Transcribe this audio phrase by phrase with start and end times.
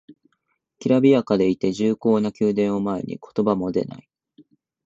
[0.79, 4.09] きらびやかでいて重厚な宮殿を前に言葉も出ない